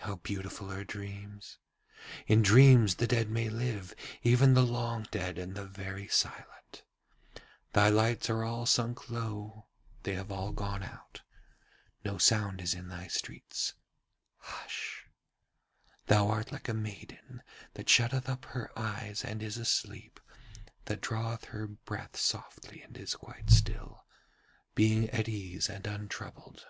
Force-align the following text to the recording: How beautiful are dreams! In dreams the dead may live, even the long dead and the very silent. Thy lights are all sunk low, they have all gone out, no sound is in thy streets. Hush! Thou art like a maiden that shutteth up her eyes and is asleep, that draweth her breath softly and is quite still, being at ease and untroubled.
How 0.00 0.16
beautiful 0.16 0.70
are 0.70 0.84
dreams! 0.84 1.56
In 2.26 2.42
dreams 2.42 2.96
the 2.96 3.06
dead 3.06 3.30
may 3.30 3.48
live, 3.48 3.94
even 4.22 4.52
the 4.52 4.60
long 4.66 5.06
dead 5.10 5.38
and 5.38 5.54
the 5.54 5.64
very 5.64 6.08
silent. 6.08 6.82
Thy 7.72 7.88
lights 7.88 8.28
are 8.28 8.44
all 8.44 8.66
sunk 8.66 9.08
low, 9.08 9.68
they 10.02 10.12
have 10.12 10.30
all 10.30 10.52
gone 10.52 10.82
out, 10.82 11.22
no 12.04 12.18
sound 12.18 12.60
is 12.60 12.74
in 12.74 12.88
thy 12.88 13.06
streets. 13.06 13.72
Hush! 14.36 15.06
Thou 16.04 16.28
art 16.28 16.52
like 16.52 16.68
a 16.68 16.74
maiden 16.74 17.42
that 17.72 17.88
shutteth 17.88 18.28
up 18.28 18.44
her 18.44 18.78
eyes 18.78 19.24
and 19.24 19.42
is 19.42 19.56
asleep, 19.56 20.20
that 20.84 21.00
draweth 21.00 21.46
her 21.46 21.66
breath 21.66 22.18
softly 22.18 22.82
and 22.82 22.98
is 22.98 23.14
quite 23.14 23.48
still, 23.48 24.04
being 24.74 25.08
at 25.08 25.30
ease 25.30 25.70
and 25.70 25.86
untroubled. 25.86 26.66